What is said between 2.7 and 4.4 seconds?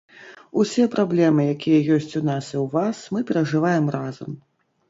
вас, мы перажываем разам.